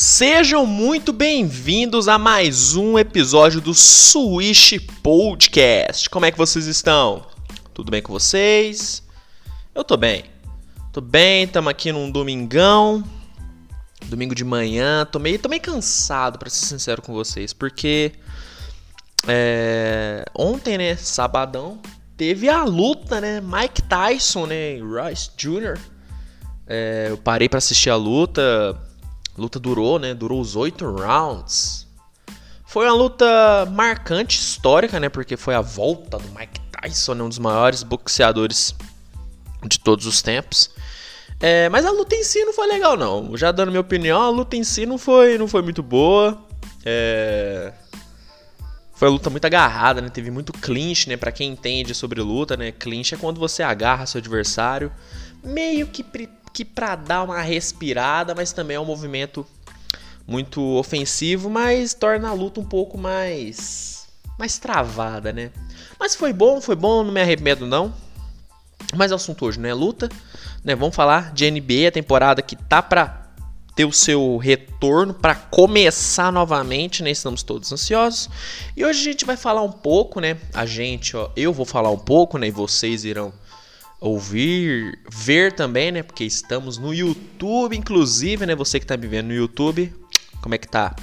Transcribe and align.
Sejam 0.00 0.64
muito 0.64 1.12
bem-vindos 1.12 2.06
a 2.06 2.16
mais 2.16 2.76
um 2.76 2.96
episódio 2.96 3.60
do 3.60 3.74
Switch 3.74 4.74
Podcast. 5.02 6.08
Como 6.08 6.24
é 6.24 6.30
que 6.30 6.38
vocês 6.38 6.66
estão? 6.66 7.26
Tudo 7.74 7.90
bem 7.90 8.00
com 8.00 8.12
vocês? 8.12 9.02
Eu 9.74 9.82
tô 9.82 9.96
bem. 9.96 10.24
Tô 10.92 11.00
bem, 11.00 11.42
estamos 11.42 11.68
aqui 11.68 11.90
num 11.90 12.12
domingão. 12.12 13.02
Domingo 14.04 14.36
de 14.36 14.44
manhã. 14.44 15.04
Tô 15.04 15.18
meio, 15.18 15.36
tô 15.36 15.48
meio 15.48 15.60
cansado, 15.60 16.38
pra 16.38 16.48
ser 16.48 16.66
sincero 16.66 17.02
com 17.02 17.12
vocês, 17.12 17.52
porque 17.52 18.12
é, 19.26 20.24
ontem, 20.32 20.78
né, 20.78 20.94
sabadão, 20.94 21.82
teve 22.16 22.48
a 22.48 22.62
luta, 22.62 23.20
né? 23.20 23.40
Mike 23.40 23.82
Tyson, 23.82 24.46
né? 24.46 24.78
Royce 24.78 25.30
Jr. 25.36 25.76
É, 26.68 27.08
eu 27.10 27.18
parei 27.18 27.48
para 27.48 27.58
assistir 27.58 27.90
a 27.90 27.96
luta 27.96 28.80
a 29.38 29.40
luta 29.40 29.60
durou, 29.60 30.00
né? 30.00 30.14
Durou 30.14 30.40
os 30.40 30.56
oito 30.56 30.84
rounds. 30.84 31.86
Foi 32.66 32.86
uma 32.86 32.94
luta 32.94 33.66
marcante, 33.72 34.36
histórica, 34.36 34.98
né? 34.98 35.08
Porque 35.08 35.36
foi 35.36 35.54
a 35.54 35.60
volta 35.60 36.18
do 36.18 36.28
Mike 36.30 36.60
Tyson, 36.72 37.14
né? 37.14 37.22
um 37.22 37.28
dos 37.28 37.38
maiores 37.38 37.84
boxeadores 37.84 38.74
de 39.64 39.78
todos 39.78 40.06
os 40.06 40.20
tempos. 40.20 40.70
É, 41.40 41.68
mas 41.68 41.86
a 41.86 41.90
luta 41.92 42.16
em 42.16 42.24
si 42.24 42.44
não 42.44 42.52
foi 42.52 42.66
legal, 42.66 42.96
não. 42.96 43.36
Já 43.36 43.52
dando 43.52 43.70
minha 43.70 43.80
opinião, 43.80 44.20
a 44.20 44.28
luta 44.28 44.56
em 44.56 44.64
si 44.64 44.84
não 44.84 44.98
foi, 44.98 45.38
não 45.38 45.46
foi 45.46 45.62
muito 45.62 45.82
boa. 45.82 46.36
É... 46.84 47.72
Foi 48.92 49.06
uma 49.06 49.12
luta 49.14 49.30
muito 49.30 49.44
agarrada, 49.44 50.00
né? 50.00 50.08
Teve 50.08 50.32
muito 50.32 50.52
clinch, 50.52 51.08
né? 51.08 51.16
Pra 51.16 51.30
quem 51.30 51.52
entende 51.52 51.94
sobre 51.94 52.20
luta, 52.20 52.56
né? 52.56 52.72
Clinch 52.72 53.14
é 53.14 53.16
quando 53.16 53.38
você 53.38 53.62
agarra 53.62 54.04
seu 54.04 54.18
adversário 54.18 54.92
meio 55.42 55.86
que 55.86 56.02
que 56.52 56.64
para 56.64 56.96
dar 56.96 57.22
uma 57.22 57.40
respirada, 57.40 58.34
mas 58.34 58.52
também 58.52 58.76
é 58.76 58.80
um 58.80 58.84
movimento 58.84 59.46
muito 60.26 60.60
ofensivo, 60.76 61.48
mas 61.48 61.94
torna 61.94 62.28
a 62.28 62.32
luta 62.32 62.60
um 62.60 62.64
pouco 62.64 62.98
mais 62.98 64.06
mais 64.38 64.58
travada, 64.58 65.32
né? 65.32 65.50
Mas 65.98 66.14
foi 66.14 66.32
bom, 66.32 66.60
foi 66.60 66.76
bom, 66.76 67.02
não 67.02 67.12
me 67.12 67.20
arrependo 67.20 67.66
não. 67.66 67.92
Mas 68.94 69.10
o 69.10 69.16
assunto 69.16 69.44
hoje 69.44 69.58
não 69.58 69.68
é 69.68 69.74
luta, 69.74 70.08
né? 70.64 70.76
Vamos 70.76 70.94
falar 70.94 71.32
de 71.32 71.50
NBA, 71.50 71.88
a 71.88 71.92
temporada 71.92 72.40
que 72.40 72.54
tá 72.54 72.80
para 72.80 73.28
ter 73.74 73.84
o 73.84 73.92
seu 73.92 74.36
retorno 74.38 75.14
para 75.14 75.34
começar 75.34 76.32
novamente, 76.32 77.02
né? 77.02 77.10
Estamos 77.10 77.42
todos 77.42 77.72
ansiosos. 77.72 78.28
E 78.76 78.84
hoje 78.84 79.00
a 79.00 79.12
gente 79.12 79.24
vai 79.24 79.36
falar 79.36 79.62
um 79.62 79.72
pouco, 79.72 80.20
né? 80.20 80.36
A 80.52 80.66
gente, 80.66 81.16
ó, 81.16 81.30
eu 81.36 81.52
vou 81.52 81.64
falar 81.66 81.90
um 81.90 81.98
pouco, 81.98 82.38
né? 82.38 82.48
E 82.48 82.50
vocês 82.50 83.04
irão 83.04 83.32
ouvir, 84.00 84.98
ver 85.10 85.52
também, 85.52 85.90
né? 85.90 86.02
Porque 86.02 86.24
estamos 86.24 86.78
no 86.78 86.94
YouTube, 86.94 87.76
inclusive, 87.76 88.46
né? 88.46 88.54
Você 88.54 88.78
que 88.78 88.84
está 88.84 88.96
me 88.96 89.06
vendo 89.06 89.28
no 89.28 89.34
YouTube, 89.34 89.92
como 90.40 90.54
é 90.54 90.58
que 90.58 90.68
tá? 90.68 90.94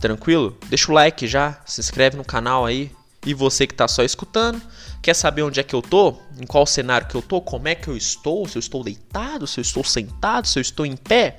Tranquilo? 0.00 0.56
Deixa 0.68 0.90
o 0.90 0.94
like 0.94 1.26
já, 1.26 1.60
se 1.64 1.80
inscreve 1.80 2.16
no 2.16 2.24
canal 2.24 2.64
aí. 2.64 2.90
E 3.24 3.34
você 3.34 3.68
que 3.68 3.74
está 3.74 3.86
só 3.86 4.02
escutando, 4.02 4.60
quer 5.00 5.14
saber 5.14 5.42
onde 5.42 5.60
é 5.60 5.62
que 5.62 5.74
eu 5.74 5.80
tô? 5.80 6.16
Em 6.40 6.44
qual 6.44 6.66
cenário 6.66 7.06
que 7.06 7.14
eu 7.14 7.22
tô? 7.22 7.40
Como 7.40 7.68
é 7.68 7.74
que 7.74 7.86
eu 7.86 7.96
estou? 7.96 8.48
Se 8.48 8.58
eu 8.58 8.60
estou 8.60 8.82
deitado, 8.82 9.46
se 9.46 9.60
eu 9.60 9.62
estou 9.62 9.84
sentado, 9.84 10.48
se 10.48 10.58
eu 10.58 10.60
estou 10.60 10.84
em 10.84 10.96
pé? 10.96 11.38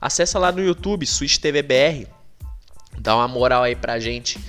Acessa 0.00 0.40
lá 0.40 0.50
no 0.50 0.60
YouTube, 0.60 1.06
Switch 1.06 1.38
TV 1.38 1.62
BR. 1.62 2.08
Dá 2.98 3.14
uma 3.14 3.28
moral 3.28 3.62
aí 3.62 3.76
pra 3.76 4.00
gente. 4.00 4.40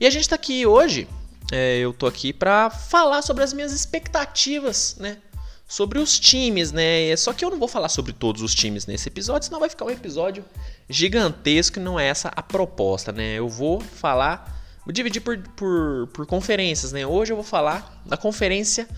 E 0.00 0.06
a 0.06 0.10
gente 0.10 0.26
tá 0.26 0.34
aqui 0.34 0.64
hoje, 0.64 1.06
é, 1.52 1.76
eu 1.76 1.92
tô 1.92 2.06
aqui 2.06 2.32
pra 2.32 2.70
falar 2.70 3.20
sobre 3.20 3.44
as 3.44 3.52
minhas 3.52 3.72
expectativas, 3.72 4.96
né? 4.98 5.18
Sobre 5.70 6.00
os 6.00 6.18
times, 6.18 6.72
né? 6.72 7.14
Só 7.16 7.32
que 7.32 7.44
eu 7.44 7.48
não 7.48 7.56
vou 7.56 7.68
falar 7.68 7.88
sobre 7.88 8.12
todos 8.12 8.42
os 8.42 8.52
times 8.52 8.86
nesse 8.86 9.08
episódio, 9.08 9.46
senão 9.46 9.60
vai 9.60 9.70
ficar 9.70 9.84
um 9.84 9.90
episódio 9.90 10.44
gigantesco 10.88 11.78
e 11.78 11.82
não 11.82 11.98
é 11.98 12.08
essa 12.08 12.28
a 12.34 12.42
proposta, 12.42 13.12
né? 13.12 13.38
Eu 13.38 13.48
vou 13.48 13.80
falar, 13.80 14.64
vou 14.84 14.92
dividir 14.92 15.20
por, 15.20 15.38
por, 15.38 16.08
por 16.12 16.26
conferências, 16.26 16.90
né? 16.90 17.06
Hoje 17.06 17.30
eu 17.30 17.36
vou 17.36 17.44
falar 17.44 18.02
da 18.04 18.16
conferência 18.16 18.88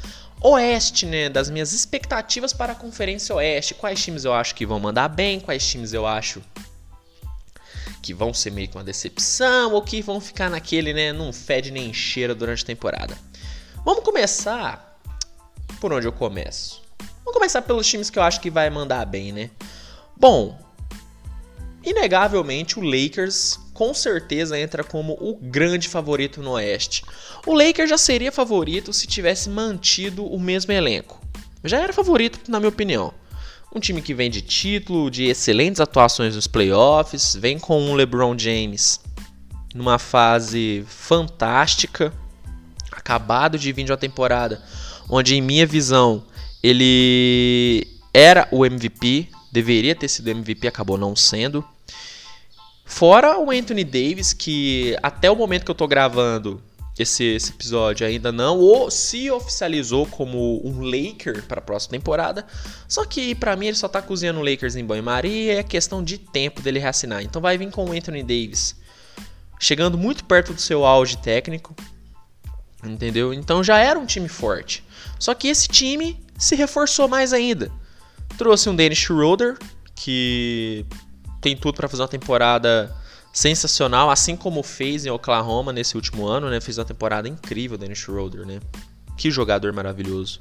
Oeste, 0.41 1.05
né? 1.05 1.28
Das 1.28 1.50
minhas 1.50 1.75
expectativas 1.75 2.55
para 2.55 2.72
a 2.72 2.75
conferência 2.75 3.34
Oeste. 3.34 3.75
Quais 3.75 4.03
times 4.03 4.25
eu 4.25 4.32
acho 4.32 4.55
que 4.55 4.65
vão 4.65 4.81
mandar 4.81 5.09
bem, 5.09 5.41
quais 5.41 5.69
times 5.69 5.93
eu 5.93 6.06
acho 6.06 6.43
que 8.00 8.15
vão 8.15 8.32
ser 8.32 8.50
meio 8.50 8.69
que 8.69 8.78
uma 8.78 8.82
decepção 8.82 9.75
ou 9.75 9.82
que 9.82 10.00
vão 10.00 10.22
ficar 10.22 10.49
naquele, 10.49 10.94
né? 10.94 11.12
Não 11.12 11.34
fede 11.34 11.71
nem 11.71 11.93
cheira 11.93 12.34
durante 12.34 12.65
a 12.65 12.66
temporada. 12.66 13.15
Vamos 13.84 14.03
começar 14.03 14.92
por 15.81 15.93
onde 15.93 16.06
eu 16.06 16.12
começo? 16.12 16.83
Vamos 17.25 17.34
começar 17.34 17.62
pelos 17.62 17.87
times 17.87 18.10
que 18.10 18.19
eu 18.19 18.22
acho 18.22 18.41
que 18.41 18.50
vai 18.50 18.69
mandar 18.71 19.05
bem, 19.06 19.33
né? 19.33 19.50
Bom, 20.16 20.59
inegavelmente 21.84 22.78
o 22.78 22.83
Lakers 22.83 23.59
com 23.72 23.94
certeza 23.94 24.59
entra 24.59 24.84
como 24.84 25.15
o 25.15 25.37
grande 25.41 25.88
favorito 25.88 26.43
no 26.43 26.53
Oeste. 26.53 27.05
O 27.47 27.55
Lakers 27.55 27.91
já 27.91 27.99
seria 27.99 28.31
favorito 28.31 28.93
se 28.93 29.06
tivesse 29.06 29.49
mantido 29.49 30.25
o 30.25 30.38
mesmo 30.38 30.72
elenco. 30.72 31.21
Já 31.65 31.81
era 31.81 31.93
favorito, 31.93 32.41
na 32.49 32.61
minha 32.61 32.69
opinião. 32.69 33.12
Um 33.75 33.81
time 33.81 34.03
que 34.03 34.15
vem 34.15 34.31
de 34.31 34.43
título, 34.43 35.11
de 35.11 35.25
excelentes 35.25 35.81
atuações 35.81 36.37
nos 36.37 36.47
playoffs, 36.47 37.34
vem 37.34 37.59
com 37.59 37.81
um 37.81 37.94
LeBron 37.94 38.38
James 38.38 39.00
numa 39.75 39.99
fase 39.99 40.84
fantástica, 40.87 42.12
acabado 42.91 43.59
de 43.59 43.72
vir 43.72 43.84
de 43.84 43.93
uma 43.93 43.97
temporada 43.97 44.62
onde, 45.09 45.35
em 45.35 45.41
minha 45.41 45.67
visão, 45.67 46.25
ele 46.63 47.87
era 48.13 48.49
o 48.51 48.65
MVP, 48.65 49.29
deveria 49.51 49.95
ter 49.95 50.09
sido 50.09 50.29
MVP, 50.29 50.67
acabou 50.69 50.99
não 50.99 51.17
sendo. 51.17 51.65
Fora 52.85 53.39
o 53.39 53.51
Anthony 53.51 53.85
Davis, 53.85 54.33
que 54.33 54.97
até 55.03 55.31
o 55.31 55.37
momento 55.37 55.65
que 55.65 55.71
eu 55.71 55.75
tô 55.75 55.87
gravando 55.87 56.62
esse, 56.99 57.25
esse 57.25 57.51
episódio 57.51 58.07
ainda 58.07 58.31
não, 58.31 58.59
ou 58.59 58.91
se 58.91 59.31
oficializou 59.31 60.07
como 60.07 60.61
um 60.67 60.83
Laker 60.83 61.43
para 61.45 61.59
a 61.59 61.62
próxima 61.62 61.93
temporada. 61.93 62.47
Só 62.87 63.05
que 63.05 63.35
para 63.35 63.57
mim 63.57 63.69
ele 63.69 63.77
só 63.77 63.89
tá 63.89 64.03
cozinhando 64.03 64.41
o 64.41 64.45
Lakers 64.45 64.77
em 64.77 64.85
banho-maria 64.85 65.59
é 65.59 65.62
questão 65.62 66.03
de 66.03 66.19
tempo 66.19 66.61
dele 66.61 66.79
reassinar. 66.79 67.23
Então 67.23 67.41
vai 67.41 67.57
vir 67.57 67.71
com 67.71 67.85
o 67.85 67.93
Anthony 67.93 68.23
Davis 68.23 68.77
chegando 69.59 69.97
muito 69.97 70.25
perto 70.25 70.53
do 70.53 70.61
seu 70.61 70.85
auge 70.85 71.17
técnico, 71.19 71.73
entendeu? 72.82 73.32
Então 73.32 73.62
já 73.62 73.78
era 73.78 73.98
um 73.98 74.06
time 74.06 74.28
forte. 74.28 74.84
Só 75.19 75.34
que 75.34 75.48
esse 75.48 75.69
time 75.69 76.20
se 76.37 76.56
reforçou 76.56 77.09
mais 77.09 77.32
ainda. 77.32 77.70
Trouxe 78.37 78.69
um 78.69 78.75
Dennis 78.75 78.98
Schroeder, 78.98 79.56
que 79.94 80.84
tem 81.41 81.56
tudo 81.56 81.76
para 81.76 81.88
fazer 81.88 82.03
uma 82.03 82.09
temporada 82.09 82.94
sensacional, 83.32 84.10
assim 84.10 84.37
como 84.37 84.62
fez 84.62 85.06
em 85.06 85.10
Oklahoma 85.10 85.72
nesse 85.72 85.97
último 85.97 86.26
ano, 86.26 86.50
né? 86.50 86.60
Fez 86.60 86.78
uma 86.78 86.84
temporada 86.84 87.28
incrível, 87.28 87.78
Dennis 87.78 87.98
Schroeder, 87.98 88.47
né? 88.47 88.60
Que 89.16 89.31
jogador 89.31 89.72
maravilhoso. 89.72 90.41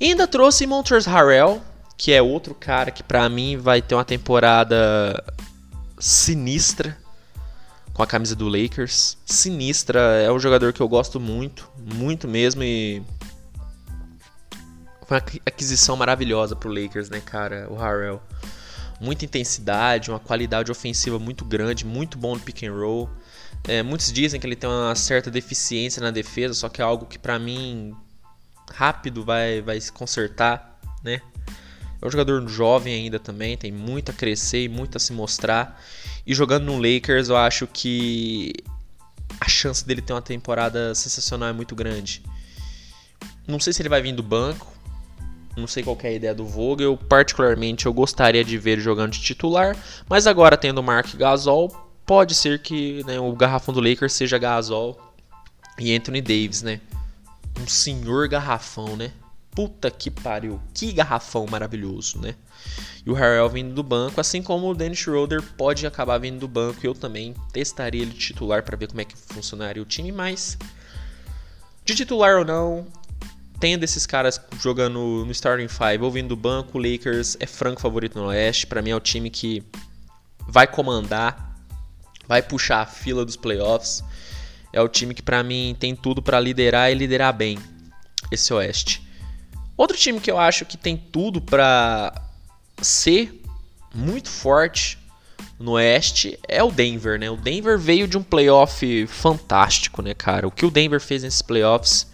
E 0.00 0.06
ainda 0.06 0.26
trouxe 0.26 0.66
Montrezl 0.66 1.10
Harrell, 1.10 1.62
que 1.96 2.12
é 2.12 2.20
outro 2.20 2.54
cara 2.54 2.90
que 2.90 3.02
para 3.02 3.28
mim 3.28 3.56
vai 3.56 3.80
ter 3.80 3.94
uma 3.94 4.04
temporada 4.04 5.24
sinistra 5.98 6.96
com 7.94 8.02
a 8.02 8.06
camisa 8.06 8.34
do 8.34 8.48
Lakers. 8.48 9.16
Sinistra, 9.24 10.00
é 10.20 10.30
um 10.30 10.38
jogador 10.38 10.72
que 10.72 10.80
eu 10.80 10.88
gosto 10.88 11.20
muito, 11.20 11.70
muito 11.78 12.26
mesmo 12.28 12.62
e 12.62 13.00
foi 15.06 15.18
uma 15.18 15.24
aquisição 15.46 15.96
maravilhosa 15.96 16.56
pro 16.56 16.68
Lakers, 16.68 17.08
né, 17.08 17.20
cara? 17.20 17.68
O 17.70 17.76
Harrell. 17.76 18.20
Muita 19.00 19.24
intensidade, 19.24 20.10
uma 20.10 20.20
qualidade 20.20 20.70
ofensiva 20.70 21.18
muito 21.18 21.44
grande, 21.44 21.84
muito 21.84 22.18
bom 22.18 22.34
no 22.34 22.40
pick 22.40 22.64
and 22.64 22.72
roll. 22.72 23.08
É, 23.66 23.82
muitos 23.82 24.12
dizem 24.12 24.40
que 24.40 24.46
ele 24.46 24.56
tem 24.56 24.68
uma 24.68 24.94
certa 24.94 25.30
deficiência 25.30 26.02
na 26.02 26.10
defesa, 26.10 26.54
só 26.54 26.68
que 26.68 26.80
é 26.80 26.84
algo 26.84 27.06
que 27.06 27.18
para 27.18 27.38
mim 27.38 27.94
rápido 28.72 29.24
vai, 29.24 29.60
vai 29.62 29.80
se 29.80 29.92
consertar, 29.92 30.78
né? 31.02 31.20
É 32.04 32.06
um 32.06 32.10
jogador 32.10 32.46
jovem 32.46 32.92
ainda 32.92 33.18
também, 33.18 33.56
tem 33.56 33.72
muito 33.72 34.10
a 34.10 34.14
crescer 34.14 34.64
e 34.64 34.68
muito 34.68 34.98
a 34.98 35.00
se 35.00 35.10
mostrar. 35.10 35.82
E 36.26 36.34
jogando 36.34 36.66
no 36.66 36.76
Lakers, 36.76 37.30
eu 37.30 37.36
acho 37.38 37.66
que 37.66 38.52
a 39.40 39.48
chance 39.48 39.86
dele 39.86 40.02
ter 40.02 40.12
uma 40.12 40.20
temporada 40.20 40.94
sensacional 40.94 41.48
é 41.48 41.52
muito 41.54 41.74
grande. 41.74 42.22
Não 43.48 43.58
sei 43.58 43.72
se 43.72 43.80
ele 43.80 43.88
vai 43.88 44.02
vir 44.02 44.12
do 44.12 44.22
banco, 44.22 44.70
não 45.56 45.66
sei 45.66 45.82
qual 45.82 45.96
é 46.02 46.08
a 46.08 46.12
ideia 46.12 46.34
do 46.34 46.44
Vogel. 46.44 46.94
Particularmente, 47.08 47.86
eu 47.86 47.92
gostaria 47.94 48.44
de 48.44 48.58
ver 48.58 48.72
ele 48.72 48.82
jogando 48.82 49.12
de 49.12 49.22
titular. 49.22 49.74
Mas 50.06 50.26
agora, 50.26 50.58
tendo 50.58 50.82
o 50.82 50.84
Mark 50.84 51.14
Gasol, 51.14 51.74
pode 52.04 52.34
ser 52.34 52.58
que 52.58 53.02
né, 53.06 53.18
o 53.18 53.32
garrafão 53.32 53.72
do 53.72 53.80
Lakers 53.80 54.12
seja 54.12 54.36
Gasol 54.36 55.00
e 55.78 55.96
Anthony 55.96 56.20
Davis, 56.20 56.60
né? 56.60 56.82
Um 57.58 57.66
senhor 57.66 58.28
garrafão, 58.28 58.94
né? 58.94 59.10
Puta 59.54 59.90
que 59.90 60.10
pariu. 60.10 60.60
Que 60.72 60.92
garrafão 60.92 61.46
maravilhoso, 61.48 62.20
né? 62.20 62.34
E 63.06 63.10
o 63.10 63.14
Harrell 63.14 63.48
vindo 63.48 63.74
do 63.74 63.82
banco, 63.82 64.20
assim 64.20 64.42
como 64.42 64.68
o 64.68 64.74
Dennis 64.74 64.98
Schroeder 64.98 65.42
pode 65.42 65.86
acabar 65.86 66.18
vindo 66.18 66.40
do 66.40 66.48
banco. 66.48 66.80
Eu 66.82 66.94
também 66.94 67.34
testaria 67.52 68.02
ele 68.02 68.12
de 68.12 68.18
titular 68.18 68.62
para 68.62 68.76
ver 68.76 68.88
como 68.88 69.00
é 69.00 69.04
que 69.04 69.16
funcionaria 69.16 69.82
o 69.82 69.86
time, 69.86 70.10
mas 70.10 70.58
de 71.84 71.94
titular 71.94 72.38
ou 72.38 72.44
não, 72.44 72.86
tendo 73.60 73.84
esses 73.84 74.06
caras 74.06 74.40
jogando 74.58 75.24
no 75.24 75.30
starting 75.30 75.68
five 75.68 76.02
ou 76.02 76.10
vindo 76.10 76.28
do 76.28 76.36
banco, 76.36 76.78
o 76.78 76.80
Lakers 76.80 77.36
é 77.38 77.46
franco 77.46 77.80
favorito 77.80 78.18
no 78.18 78.26
Oeste. 78.26 78.66
Para 78.66 78.80
mim 78.82 78.90
é 78.90 78.96
o 78.96 79.00
time 79.00 79.30
que 79.30 79.62
vai 80.48 80.66
comandar, 80.66 81.58
vai 82.26 82.42
puxar 82.42 82.80
a 82.80 82.86
fila 82.86 83.24
dos 83.24 83.36
playoffs. 83.36 84.02
É 84.72 84.80
o 84.80 84.88
time 84.88 85.14
que 85.14 85.22
para 85.22 85.42
mim 85.42 85.76
tem 85.78 85.94
tudo 85.94 86.22
para 86.22 86.40
liderar 86.40 86.90
e 86.90 86.94
liderar 86.94 87.32
bem 87.32 87.58
esse 88.30 88.52
Oeste. 88.52 89.03
Outro 89.76 89.96
time 89.96 90.20
que 90.20 90.30
eu 90.30 90.38
acho 90.38 90.64
que 90.64 90.76
tem 90.76 90.96
tudo 90.96 91.40
para 91.40 92.12
ser 92.80 93.42
muito 93.94 94.28
forte 94.28 94.98
no 95.58 95.72
Oeste 95.72 96.38
é 96.48 96.62
o 96.62 96.70
Denver, 96.70 97.18
né? 97.18 97.30
O 97.30 97.36
Denver 97.36 97.78
veio 97.78 98.06
de 98.06 98.18
um 98.18 98.22
playoff 98.22 99.06
fantástico, 99.06 100.02
né, 100.02 100.14
cara? 100.14 100.46
O 100.46 100.50
que 100.50 100.66
o 100.66 100.70
Denver 100.70 101.00
fez 101.00 101.22
nesses 101.22 101.42
playoffs 101.42 102.06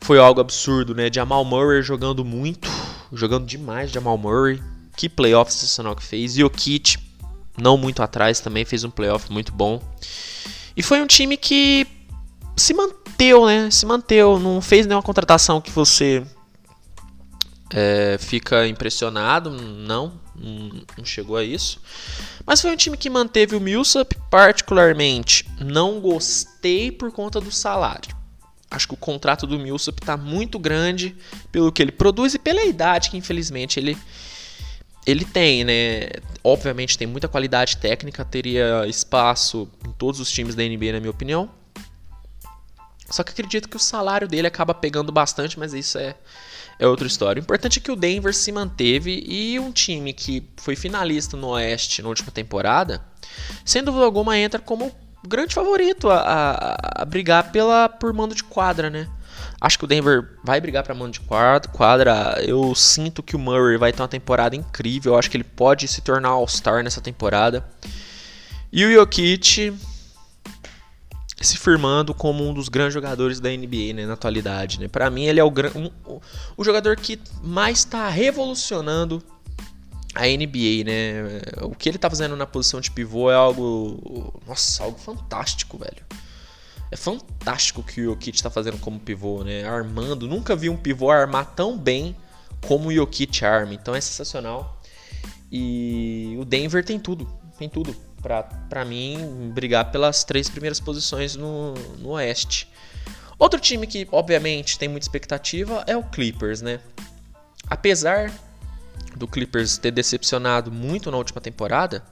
foi 0.00 0.18
algo 0.18 0.40
absurdo, 0.40 0.94
né? 0.94 1.10
Jamal 1.12 1.44
Murray 1.44 1.82
jogando 1.82 2.24
muito, 2.24 2.68
jogando 3.12 3.46
demais 3.46 3.90
Jamal 3.90 4.18
Murray. 4.18 4.62
Que 4.96 5.08
playoff 5.08 5.52
sensacional 5.52 5.96
que 5.96 6.04
fez. 6.04 6.34
Jokic, 6.34 6.98
não 7.60 7.76
muito 7.76 8.02
atrás, 8.02 8.38
também 8.40 8.64
fez 8.64 8.84
um 8.84 8.90
playoff 8.90 9.32
muito 9.32 9.52
bom. 9.52 9.82
E 10.76 10.82
foi 10.82 11.00
um 11.00 11.06
time 11.06 11.36
que 11.36 11.86
se 12.56 12.74
manteve, 12.74 13.44
né? 13.46 13.70
Se 13.70 13.86
manteve, 13.86 14.38
não 14.38 14.60
fez 14.60 14.86
nenhuma 14.86 15.02
contratação 15.02 15.60
que 15.60 15.70
você 15.70 16.24
é, 17.72 18.16
fica 18.18 18.66
impressionado, 18.66 19.50
não, 19.50 20.20
não 20.36 21.04
chegou 21.04 21.36
a 21.36 21.44
isso. 21.44 21.80
Mas 22.46 22.60
foi 22.60 22.70
um 22.70 22.76
time 22.76 22.96
que 22.96 23.08
manteve 23.08 23.56
o 23.56 23.60
Millsap, 23.60 24.14
particularmente 24.30 25.48
não 25.60 26.00
gostei 26.00 26.90
por 26.92 27.10
conta 27.10 27.40
do 27.40 27.50
salário. 27.50 28.14
Acho 28.70 28.88
que 28.88 28.94
o 28.94 28.98
contrato 28.98 29.46
do 29.46 29.58
Millsap 29.58 30.00
está 30.00 30.16
muito 30.16 30.58
grande 30.58 31.16
pelo 31.52 31.70
que 31.70 31.80
ele 31.80 31.92
produz 31.92 32.34
e 32.34 32.38
pela 32.38 32.64
idade 32.64 33.10
que 33.10 33.16
infelizmente 33.16 33.78
ele 33.78 33.96
ele 35.06 35.24
tem, 35.24 35.64
né? 35.64 36.08
Obviamente 36.42 36.96
tem 36.96 37.06
muita 37.06 37.28
qualidade 37.28 37.76
técnica, 37.76 38.24
teria 38.24 38.86
espaço 38.86 39.68
em 39.86 39.92
todos 39.92 40.18
os 40.18 40.30
times 40.30 40.54
da 40.54 40.62
NBA, 40.62 40.92
na 40.92 41.00
minha 41.00 41.10
opinião. 41.10 41.50
Só 43.10 43.22
que 43.22 43.32
acredito 43.32 43.68
que 43.68 43.76
o 43.76 43.80
salário 43.80 44.26
dele 44.26 44.46
acaba 44.46 44.72
pegando 44.72 45.12
bastante, 45.12 45.58
mas 45.58 45.74
isso 45.74 45.98
é 45.98 46.16
é 46.78 46.86
outra 46.86 47.06
história. 47.06 47.40
O 47.40 47.44
importante 47.44 47.78
é 47.78 47.82
que 47.82 47.90
o 47.90 47.96
Denver 47.96 48.34
se 48.34 48.50
manteve 48.52 49.24
e 49.26 49.58
um 49.58 49.70
time 49.70 50.12
que 50.12 50.42
foi 50.56 50.76
finalista 50.76 51.36
no 51.36 51.48
Oeste 51.48 52.02
na 52.02 52.08
última 52.08 52.30
temporada, 52.30 53.04
sem 53.64 53.82
dúvida 53.82 54.04
alguma, 54.04 54.38
entra 54.38 54.60
como 54.60 54.92
grande 55.26 55.54
favorito 55.54 56.10
a, 56.10 56.18
a, 56.18 57.02
a 57.02 57.04
brigar 57.04 57.50
pela, 57.50 57.88
por 57.88 58.12
mando 58.12 58.34
de 58.34 58.44
quadra, 58.44 58.90
né? 58.90 59.08
Acho 59.60 59.78
que 59.78 59.84
o 59.84 59.88
Denver 59.88 60.28
vai 60.44 60.60
brigar 60.60 60.82
para 60.82 60.94
mando 60.94 61.12
de 61.12 61.20
quadra. 61.20 62.38
Eu 62.42 62.74
sinto 62.74 63.22
que 63.22 63.34
o 63.34 63.38
Murray 63.38 63.78
vai 63.78 63.92
ter 63.92 64.02
uma 64.02 64.08
temporada 64.08 64.54
incrível. 64.54 65.12
Eu 65.12 65.18
acho 65.18 65.30
que 65.30 65.36
ele 65.36 65.44
pode 65.44 65.88
se 65.88 66.02
tornar 66.02 66.28
All-Star 66.28 66.84
nessa 66.84 67.00
temporada. 67.00 67.64
E 68.70 68.84
o 68.84 68.92
Jokic, 68.92 69.72
se 71.40 71.58
firmando 71.58 72.14
como 72.14 72.48
um 72.48 72.54
dos 72.54 72.68
grandes 72.68 72.94
jogadores 72.94 73.40
da 73.40 73.50
NBA 73.50 73.92
né, 73.94 74.06
na 74.06 74.14
atualidade. 74.14 74.80
Né? 74.80 74.88
Para 74.88 75.10
mim, 75.10 75.24
ele 75.24 75.40
é 75.40 75.44
o, 75.44 75.48
um, 75.48 76.20
o 76.56 76.64
jogador 76.64 76.96
que 76.96 77.20
mais 77.42 77.78
está 77.78 78.08
revolucionando 78.08 79.22
a 80.14 80.22
NBA. 80.26 80.84
Né? 80.84 81.42
O 81.62 81.74
que 81.74 81.88
ele 81.88 81.96
está 81.96 82.08
fazendo 82.08 82.36
na 82.36 82.46
posição 82.46 82.80
de 82.80 82.90
pivô 82.90 83.30
é 83.30 83.34
algo. 83.34 84.40
Nossa, 84.46 84.84
algo 84.84 84.98
fantástico, 84.98 85.76
velho. 85.76 86.04
É 86.90 86.96
fantástico 86.96 87.80
o 87.80 87.84
que 87.84 88.00
o 88.00 88.04
Jokic 88.04 88.36
está 88.36 88.50
fazendo 88.50 88.78
como 88.78 89.00
pivô, 89.00 89.42
né? 89.42 89.64
Armando. 89.64 90.28
Nunca 90.28 90.54
vi 90.54 90.68
um 90.68 90.76
pivô 90.76 91.10
armar 91.10 91.54
tão 91.54 91.76
bem 91.76 92.14
como 92.66 92.88
o 92.88 92.94
Jokic 92.94 93.44
arma. 93.44 93.74
Então 93.74 93.94
é 93.94 94.00
sensacional. 94.00 94.80
E 95.50 96.36
o 96.38 96.44
Denver 96.44 96.84
tem 96.84 96.98
tudo. 97.00 97.28
Tem 97.58 97.68
tudo 97.68 97.94
para 98.24 98.84
mim 98.84 99.52
brigar 99.54 99.90
pelas 99.90 100.24
três 100.24 100.48
primeiras 100.48 100.80
posições 100.80 101.36
no, 101.36 101.74
no 101.98 102.10
Oeste. 102.10 102.68
Outro 103.38 103.60
time 103.60 103.86
que, 103.86 104.08
obviamente, 104.10 104.78
tem 104.78 104.88
muita 104.88 105.04
expectativa 105.04 105.84
é 105.86 105.96
o 105.96 106.02
Clippers, 106.02 106.62
né? 106.62 106.80
Apesar 107.68 108.32
do 109.16 109.28
Clippers 109.28 109.76
ter 109.76 109.90
decepcionado 109.90 110.72
muito 110.72 111.10
na 111.10 111.18
última 111.18 111.40
temporada, 111.40 112.02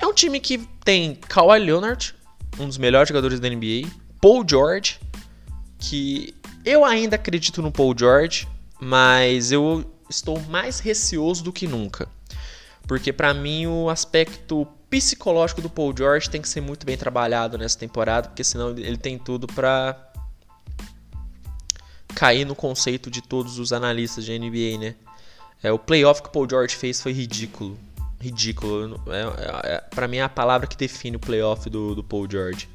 é 0.00 0.06
um 0.06 0.12
time 0.12 0.40
que 0.40 0.58
tem 0.84 1.14
Kawhi 1.14 1.60
Leonard, 1.60 2.14
um 2.58 2.66
dos 2.66 2.78
melhores 2.78 3.08
jogadores 3.08 3.38
da 3.38 3.48
NBA, 3.48 3.88
Paul 4.20 4.44
George, 4.48 4.98
que 5.78 6.34
eu 6.64 6.84
ainda 6.84 7.16
acredito 7.16 7.62
no 7.62 7.70
Paul 7.70 7.94
George, 7.96 8.48
mas 8.80 9.52
eu 9.52 9.88
estou 10.10 10.40
mais 10.40 10.80
receoso 10.80 11.44
do 11.44 11.52
que 11.52 11.66
nunca. 11.66 12.08
Porque 12.86 13.12
para 13.12 13.34
mim 13.34 13.66
o 13.66 13.88
aspecto 13.90 14.66
psicológico 14.88 15.60
do 15.60 15.68
Paul 15.68 15.94
George 15.96 16.30
tem 16.30 16.40
que 16.40 16.48
ser 16.48 16.60
muito 16.60 16.86
bem 16.86 16.96
trabalhado 16.96 17.58
nessa 17.58 17.78
temporada, 17.78 18.28
porque 18.28 18.44
senão 18.44 18.70
ele 18.70 18.96
tem 18.96 19.18
tudo 19.18 19.46
para 19.46 20.10
cair 22.14 22.44
no 22.44 22.54
conceito 22.54 23.10
de 23.10 23.20
todos 23.20 23.58
os 23.58 23.72
analistas 23.72 24.24
de 24.24 24.38
NBA, 24.38 24.78
né? 24.78 24.94
É, 25.62 25.72
o 25.72 25.78
playoff 25.78 26.22
que 26.22 26.28
o 26.28 26.32
Paul 26.32 26.48
George 26.48 26.76
fez 26.76 27.00
foi 27.00 27.12
ridículo. 27.12 27.78
Ridículo. 28.20 29.02
É, 29.08 29.20
é, 29.20 29.74
é, 29.74 29.80
para 29.80 30.06
mim 30.06 30.18
é 30.18 30.22
a 30.22 30.28
palavra 30.28 30.66
que 30.66 30.76
define 30.76 31.16
o 31.16 31.20
playoff 31.20 31.68
do, 31.68 31.94
do 31.94 32.04
Paul 32.04 32.30
George. 32.30 32.68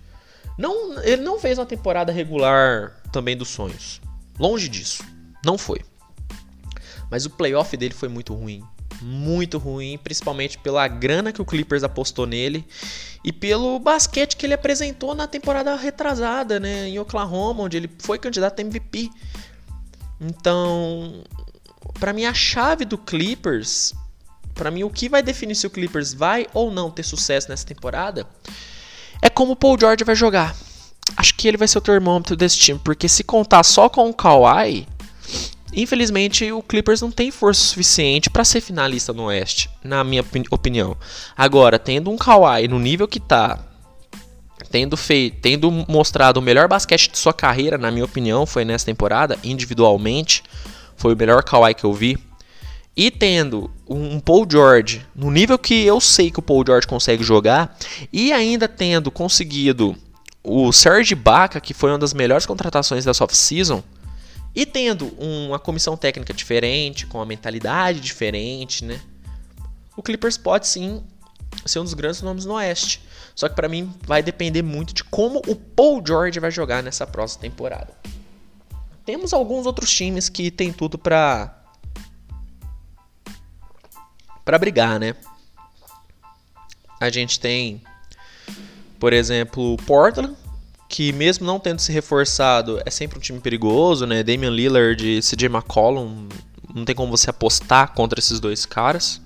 Não, 0.57 1.01
ele 1.01 1.21
não 1.21 1.39
fez 1.39 1.57
uma 1.57 1.65
temporada 1.65 2.11
regular 2.11 3.01
também 3.11 3.37
dos 3.37 3.47
sonhos. 3.47 4.01
Longe 4.37 4.67
disso. 4.67 5.03
Não 5.45 5.57
foi. 5.57 5.81
Mas 7.09 7.25
o 7.25 7.29
playoff 7.29 7.75
dele 7.77 7.93
foi 7.93 8.09
muito 8.09 8.33
ruim 8.33 8.63
muito 9.01 9.57
ruim, 9.57 9.98
principalmente 9.98 10.57
pela 10.57 10.88
grana 10.88 11.31
que 11.31 11.42
o 11.42 11.45
Clippers 11.45 11.83
apostou 11.83 12.25
nele 12.25 12.65
e 13.24 13.31
pelo 13.31 13.80
basquete 13.80 14.36
que 14.36 14.45
ele 14.45 14.53
apresentou 14.53 15.13
na 15.13 15.27
temporada 15.27 15.75
retrasada, 15.75 16.59
né, 16.59 16.88
em 16.88 17.00
Oklahoma, 17.00 17.63
onde 17.63 17.77
ele 17.77 17.89
foi 18.00 18.18
candidato 18.18 18.59
a 18.59 18.62
MVP. 18.63 19.09
Então, 20.19 21.24
para 22.00 22.13
mim 22.13 22.25
a 22.25 22.33
chave 22.33 22.86
do 22.86 22.98
Clippers, 22.98 23.94
para 24.53 24.71
mim 24.71 24.83
o 24.83 24.89
que 24.89 25.09
vai 25.09 25.24
definir 25.24 25.56
se 25.56 25.68
o 25.68 25.69
Clippers 25.69 26.13
vai 26.13 26.48
ou 26.53 26.71
não 26.71 26.92
ter 26.92 27.03
sucesso 27.03 27.50
nessa 27.50 27.65
temporada 27.65 28.27
é 29.21 29.30
como 29.30 29.53
o 29.53 29.56
Paul 29.56 29.77
George 29.80 30.03
vai 30.03 30.15
jogar. 30.15 30.56
Acho 31.15 31.36
que 31.36 31.48
ele 31.48 31.57
vai 31.57 31.68
ser 31.68 31.77
o 31.77 31.81
termômetro 31.81 32.36
desse 32.36 32.58
time, 32.58 32.79
porque 32.84 33.08
se 33.08 33.24
contar 33.24 33.63
só 33.63 33.89
com 33.89 34.10
o 34.10 34.13
Kawhi, 34.13 34.88
Infelizmente, 35.73 36.51
o 36.51 36.61
Clippers 36.61 37.01
não 37.01 37.11
tem 37.11 37.31
força 37.31 37.61
suficiente 37.61 38.29
para 38.29 38.43
ser 38.43 38.59
finalista 38.59 39.13
no 39.13 39.23
Oeste, 39.23 39.69
na 39.83 40.03
minha 40.03 40.23
opinião. 40.49 40.97
Agora, 41.35 41.79
tendo 41.79 42.11
um 42.11 42.17
Kawhi 42.17 42.67
no 42.67 42.77
nível 42.77 43.07
que 43.07 43.19
tá, 43.19 43.59
tendo 44.69 44.97
feito, 44.97 45.39
tendo 45.41 45.71
mostrado 45.71 46.39
o 46.39 46.43
melhor 46.43 46.67
basquete 46.67 47.09
de 47.09 47.17
sua 47.17 47.33
carreira, 47.33 47.77
na 47.77 47.89
minha 47.89 48.05
opinião, 48.05 48.45
foi 48.45 48.65
nessa 48.65 48.85
temporada, 48.85 49.39
individualmente, 49.43 50.43
foi 50.97 51.13
o 51.13 51.17
melhor 51.17 51.43
Kawhi 51.43 51.73
que 51.73 51.85
eu 51.85 51.93
vi. 51.93 52.17
E 52.95 53.09
tendo 53.09 53.71
um 53.87 54.19
Paul 54.19 54.45
George 54.49 55.05
no 55.15 55.31
nível 55.31 55.57
que 55.57 55.85
eu 55.85 56.01
sei 56.01 56.29
que 56.29 56.39
o 56.39 56.43
Paul 56.43 56.63
George 56.65 56.85
consegue 56.85 57.23
jogar, 57.23 57.77
e 58.11 58.33
ainda 58.33 58.67
tendo 58.67 59.09
conseguido 59.09 59.95
o 60.43 60.73
Serge 60.73 61.13
Ibaka, 61.13 61.61
que 61.61 61.73
foi 61.73 61.91
uma 61.91 61.99
das 61.99 62.13
melhores 62.13 62.45
contratações 62.45 63.05
da 63.05 63.11
off-season, 63.11 63.81
e 64.53 64.65
tendo 64.65 65.08
uma 65.17 65.60
comissão 65.60 65.96
técnica 65.96 66.34
diferente, 66.34 67.05
com 67.05 67.17
uma 67.20 67.25
mentalidade 67.25 68.00
diferente, 68.00 68.84
né? 68.84 69.01
O 69.96 70.03
Clippers 70.03 70.38
pode 70.38 70.67
sim 70.67 71.03
ser 71.65 71.79
um 71.79 71.84
dos 71.84 71.93
grandes 71.93 72.22
nomes 72.22 72.46
no 72.46 72.53
Oeste. 72.53 73.01
Só 73.36 73.48
que 73.48 73.55
para 73.55 73.70
mim 73.70 73.93
vai 74.05 74.22
depender 74.22 74.62
muito 74.62 74.93
de 74.93 75.03
como 75.03 75.41
o 75.48 75.55
Paul 75.55 76.03
George 76.05 76.39
vai 76.39 76.51
jogar 76.51 76.84
nessa 76.84 77.08
próxima 77.08 77.41
temporada. 77.41 77.96
Temos 79.05 79.34
alguns 79.34 79.65
outros 79.65 79.91
times 79.91 80.29
que 80.29 80.51
tem 80.51 80.72
tudo 80.72 80.98
para 80.98 81.58
para 84.43 84.58
brigar, 84.58 85.00
né? 85.00 85.15
A 87.00 87.10
gente 87.10 87.39
tem, 87.39 87.81
por 89.00 89.13
exemplo, 89.13 89.77
Portland, 89.86 90.36
que 90.91 91.13
mesmo 91.13 91.48
não 91.48 91.57
tendo 91.57 91.79
se 91.79 91.89
reforçado, 91.89 92.81
é 92.86 92.91
sempre 92.91 93.17
um 93.17 93.21
time 93.21 93.39
perigoso, 93.39 94.05
né? 94.05 94.21
Damian 94.21 94.50
Lillard 94.50 95.01
e 95.01 95.21
CJ 95.21 95.45
McCollum, 95.45 96.27
não 96.75 96.83
tem 96.83 96.93
como 96.93 97.15
você 97.15 97.29
apostar 97.29 97.93
contra 97.93 98.19
esses 98.19 98.41
dois 98.41 98.65
caras. 98.65 99.21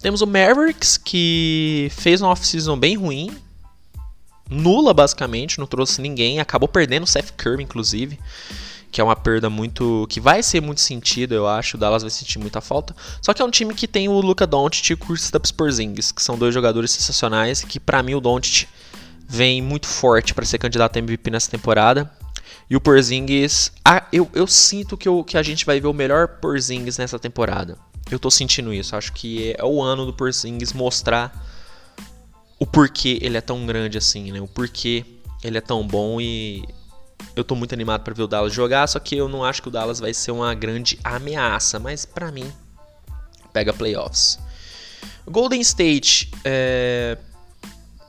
Temos 0.00 0.22
o 0.22 0.26
Mavericks, 0.26 0.96
que 0.96 1.90
fez 1.90 2.22
uma 2.22 2.30
off-season 2.30 2.78
bem 2.78 2.96
ruim, 2.96 3.36
nula 4.48 4.94
basicamente, 4.94 5.58
não 5.58 5.66
trouxe 5.66 6.00
ninguém, 6.00 6.38
acabou 6.38 6.68
perdendo 6.68 7.02
o 7.02 7.06
Seth 7.06 7.32
Curry, 7.36 7.64
inclusive, 7.64 8.16
que 8.92 9.00
é 9.00 9.04
uma 9.04 9.16
perda 9.16 9.50
muito. 9.50 10.06
que 10.08 10.20
vai 10.20 10.40
ser 10.40 10.62
muito 10.62 10.80
sentido, 10.80 11.34
eu 11.34 11.48
acho. 11.48 11.76
O 11.76 11.80
Dallas 11.80 12.02
vai 12.02 12.10
sentir 12.10 12.38
muita 12.38 12.60
falta. 12.60 12.94
Só 13.20 13.34
que 13.34 13.42
é 13.42 13.44
um 13.44 13.50
time 13.50 13.74
que 13.74 13.88
tem 13.88 14.08
o 14.08 14.20
Luca 14.20 14.46
Doncic 14.46 14.90
e 14.90 14.94
o 14.94 14.96
Kristaps 14.96 15.50
Porzingis, 15.50 16.12
que 16.12 16.22
são 16.22 16.38
dois 16.38 16.54
jogadores 16.54 16.92
sensacionais, 16.92 17.62
que 17.62 17.80
para 17.80 18.04
mim 18.04 18.14
o 18.14 18.20
Doncic 18.20 18.68
vem 19.28 19.60
muito 19.60 19.86
forte 19.86 20.34
para 20.34 20.44
ser 20.44 20.58
candidato 20.58 20.96
a 20.96 20.98
MVP 20.98 21.30
nessa 21.30 21.50
temporada. 21.50 22.10
E 22.68 22.76
o 22.76 22.80
Porzingis, 22.80 23.72
ah, 23.84 24.06
eu, 24.12 24.28
eu 24.34 24.46
sinto 24.46 24.96
que, 24.96 25.08
eu, 25.08 25.22
que 25.22 25.36
a 25.36 25.42
gente 25.42 25.64
vai 25.64 25.80
ver 25.80 25.86
o 25.86 25.92
melhor 25.92 26.26
Porzingis 26.40 26.98
nessa 26.98 27.18
temporada. 27.18 27.78
Eu 28.10 28.18
tô 28.18 28.30
sentindo 28.30 28.72
isso. 28.72 28.96
Acho 28.96 29.12
que 29.12 29.54
é 29.56 29.64
o 29.64 29.82
ano 29.82 30.06
do 30.06 30.12
Porzingis 30.12 30.72
mostrar 30.72 31.32
o 32.58 32.66
porquê 32.66 33.18
ele 33.20 33.36
é 33.36 33.40
tão 33.40 33.66
grande 33.66 33.98
assim, 33.98 34.32
né? 34.32 34.40
O 34.40 34.48
porquê 34.48 35.04
ele 35.42 35.58
é 35.58 35.60
tão 35.60 35.86
bom 35.86 36.20
e 36.20 36.64
eu 37.34 37.44
tô 37.44 37.54
muito 37.54 37.74
animado 37.74 38.02
para 38.02 38.14
ver 38.14 38.22
o 38.22 38.26
Dallas 38.26 38.52
jogar, 38.52 38.86
só 38.86 38.98
que 38.98 39.16
eu 39.16 39.28
não 39.28 39.44
acho 39.44 39.60
que 39.60 39.68
o 39.68 39.70
Dallas 39.70 40.00
vai 40.00 40.14
ser 40.14 40.30
uma 40.30 40.54
grande 40.54 40.98
ameaça, 41.04 41.78
mas 41.78 42.04
para 42.04 42.32
mim 42.32 42.50
pega 43.52 43.72
playoffs. 43.72 44.38
Golden 45.26 45.60
State, 45.60 46.30
é... 46.44 47.18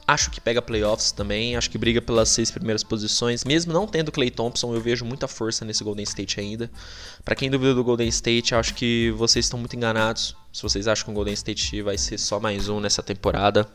acho 0.08 0.32
que 0.32 0.40
pega 0.40 0.62
playoffs 0.62 1.12
também, 1.12 1.58
acho 1.58 1.70
que 1.70 1.78
briga 1.78 2.02
pelas 2.02 2.30
seis 2.30 2.50
primeiras 2.50 2.82
posições, 2.82 3.44
mesmo 3.44 3.74
não 3.74 3.86
tendo 3.86 4.12
Clay 4.12 4.32
Thompson, 4.32 4.74
eu 4.74 4.80
vejo 4.80 5.04
muita 5.04 5.28
força 5.28 5.66
nesse 5.66 5.84
Golden 5.84 6.04
State 6.04 6.40
ainda. 6.40 6.72
Para 7.26 7.36
quem 7.36 7.50
duvida 7.50 7.76
do 7.76 7.84
Golden 7.84 8.08
State, 8.08 8.56
acho 8.56 8.74
que 8.74 9.14
vocês 9.18 9.46
estão 9.46 9.60
muito 9.60 9.76
enganados. 9.76 10.36
Se 10.54 10.64
vocês 10.64 10.88
acham 10.88 11.06
que 11.06 11.12
o 11.12 11.14
Golden 11.14 11.34
State 11.34 11.82
vai 11.82 11.98
ser 11.98 12.18
só 12.18 12.40
mais 12.40 12.70
um 12.70 12.80
nessa 12.80 13.04
temporada, 13.04 13.68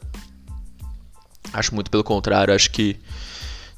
acho 1.53 1.75
muito 1.75 1.91
pelo 1.91 2.03
contrário, 2.03 2.55
acho 2.55 2.71
que 2.71 2.97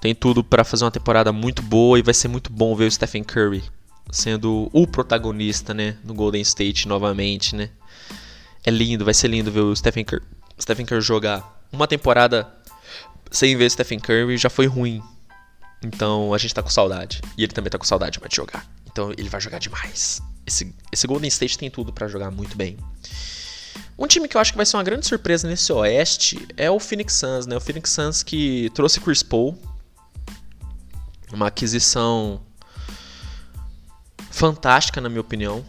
tem 0.00 0.14
tudo 0.14 0.44
para 0.44 0.62
fazer 0.62 0.84
uma 0.84 0.92
temporada 0.92 1.32
muito 1.32 1.60
boa 1.60 1.98
e 1.98 2.02
vai 2.02 2.14
ser 2.14 2.28
muito 2.28 2.52
bom 2.52 2.76
ver 2.76 2.86
o 2.86 2.90
Stephen 2.90 3.24
Curry 3.24 3.64
sendo 4.12 4.70
o 4.72 4.86
protagonista, 4.86 5.74
né, 5.74 5.96
no 6.04 6.14
Golden 6.14 6.42
State 6.42 6.86
novamente, 6.86 7.56
né? 7.56 7.70
É 8.62 8.70
lindo, 8.70 9.04
vai 9.04 9.14
ser 9.14 9.28
lindo 9.28 9.50
ver 9.50 9.60
o 9.60 9.74
Stephen 9.74 10.04
Curry, 10.04 10.22
Stephen 10.60 10.86
Curry 10.86 11.00
jogar. 11.00 11.63
Uma 11.74 11.88
temporada 11.88 12.46
sem 13.32 13.56
ver 13.56 13.68
Stephen 13.68 13.98
Curry 13.98 14.38
já 14.38 14.48
foi 14.48 14.66
ruim. 14.66 15.02
Então 15.82 16.32
a 16.32 16.38
gente 16.38 16.54
tá 16.54 16.62
com 16.62 16.70
saudade. 16.70 17.20
E 17.36 17.42
ele 17.42 17.52
também 17.52 17.68
tá 17.68 17.78
com 17.78 17.84
saudade 17.84 18.20
de 18.20 18.36
jogar. 18.36 18.64
Então 18.86 19.10
ele 19.18 19.28
vai 19.28 19.40
jogar 19.40 19.58
demais. 19.58 20.22
Esse, 20.46 20.72
esse 20.92 21.06
Golden 21.06 21.28
State 21.28 21.58
tem 21.58 21.68
tudo 21.68 21.92
para 21.92 22.06
jogar 22.06 22.30
muito 22.30 22.56
bem. 22.56 22.78
Um 23.98 24.06
time 24.06 24.28
que 24.28 24.36
eu 24.36 24.40
acho 24.40 24.52
que 24.52 24.56
vai 24.56 24.64
ser 24.64 24.76
uma 24.76 24.84
grande 24.84 25.04
surpresa 25.04 25.48
nesse 25.48 25.72
Oeste 25.72 26.46
é 26.56 26.70
o 26.70 26.78
Phoenix 26.78 27.14
Suns, 27.14 27.46
né? 27.46 27.56
O 27.56 27.60
Phoenix 27.60 27.90
Suns 27.90 28.22
que 28.22 28.70
trouxe 28.72 29.00
Chris 29.00 29.22
Paul, 29.22 29.58
uma 31.32 31.48
aquisição 31.48 32.40
fantástica, 34.30 35.00
na 35.00 35.08
minha 35.08 35.20
opinião. 35.20 35.64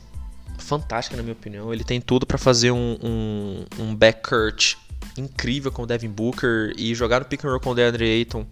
Fantástica, 0.60 1.18
na 1.18 1.24
minha 1.24 1.34
opinião. 1.34 1.74
Ele 1.74 1.84
tem 1.84 2.00
tudo 2.00 2.28
para 2.28 2.38
fazer 2.38 2.72
um, 2.72 2.98
um, 3.02 3.66
um 3.80 3.96
backcourt 3.96 4.76
incrível 5.18 5.72
com 5.72 5.84
o 5.84 5.86
Devin 5.86 6.10
Booker 6.10 6.74
e 6.78 6.94
jogar 6.94 7.20
no 7.20 7.26
pick 7.26 7.44
and 7.44 7.50
roll 7.50 7.60
com 7.60 7.72
o 7.72 7.76
DeAndre 7.76 8.06
Ayton 8.06 8.46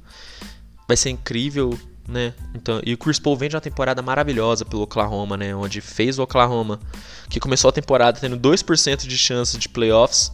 vai 0.88 0.98
ser 0.98 1.10
incrível, 1.10 1.78
né? 2.08 2.34
Então, 2.54 2.82
e 2.86 2.94
o 2.94 2.98
Chris 2.98 3.20
Paul 3.20 3.38
vem 3.38 3.50
de 3.50 3.56
uma 3.56 3.62
temporada 3.62 4.02
maravilhosa 4.02 4.66
pelo 4.66 4.84
Oklahoma, 4.84 5.38
né? 5.38 5.56
Onde 5.56 5.82
fez 5.82 6.20
o 6.20 6.24
Oklahoma, 6.24 6.80
que 7.30 7.40
começou 7.40 7.70
a 7.70 7.72
temporada 7.72 8.20
tendo 8.20 8.38
2% 8.38 9.08
de 9.08 9.18
chance 9.18 9.58
de 9.58 9.70
playoffs, 9.70 10.32